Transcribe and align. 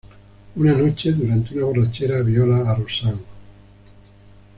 Una 0.55 0.73
noche, 0.73 1.11
durante 1.13 1.53
una 1.53 1.65
borrachera, 1.65 2.23
viola 2.23 2.71
a 2.71 2.73
Roseanne. 2.73 3.21